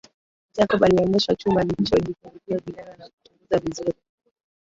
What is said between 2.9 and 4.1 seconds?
na kuchunguza vizuri